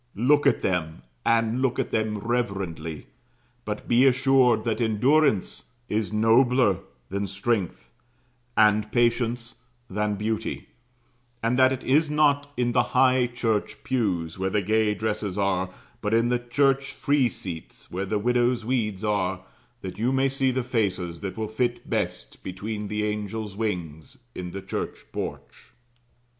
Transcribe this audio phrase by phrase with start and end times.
[0.15, 3.05] Look at them, and look at them reverently;
[3.65, 6.77] but be assured that endurance is nobler
[7.09, 7.91] than strength,
[8.57, 9.59] and patience
[9.91, 10.69] than beauty;
[11.43, 15.69] and that it is not in the high church pews, where the gay dresses are,
[16.01, 19.43] but in the church free seats, where the widows' weeds are,
[19.81, 24.49] that you may see the faces that will fit best between the angels' wings, in
[24.49, 25.65] the church porch.